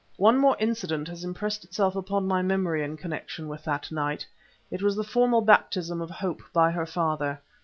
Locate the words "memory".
2.41-2.81